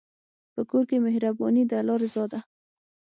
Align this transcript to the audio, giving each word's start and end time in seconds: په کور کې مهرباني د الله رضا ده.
په 0.53 0.61
کور 0.69 0.83
کې 0.89 1.03
مهرباني 1.05 1.63
د 1.67 1.71
الله 1.79 1.95
رضا 2.03 2.23
ده. 2.31 2.39